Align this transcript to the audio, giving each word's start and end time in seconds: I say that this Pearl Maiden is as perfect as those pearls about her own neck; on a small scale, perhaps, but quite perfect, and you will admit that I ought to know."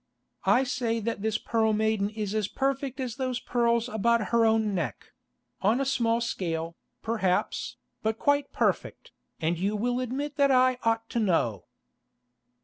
I 0.47 0.63
say 0.63 0.99
that 0.99 1.21
this 1.21 1.37
Pearl 1.37 1.73
Maiden 1.73 2.09
is 2.09 2.33
as 2.33 2.47
perfect 2.47 2.99
as 2.99 3.17
those 3.17 3.39
pearls 3.39 3.87
about 3.87 4.29
her 4.29 4.47
own 4.47 4.73
neck; 4.73 5.13
on 5.61 5.79
a 5.79 5.85
small 5.85 6.19
scale, 6.21 6.75
perhaps, 7.03 7.77
but 8.01 8.17
quite 8.17 8.51
perfect, 8.51 9.11
and 9.39 9.59
you 9.59 9.75
will 9.75 9.99
admit 9.99 10.37
that 10.37 10.49
I 10.49 10.79
ought 10.81 11.07
to 11.11 11.19
know." 11.19 11.65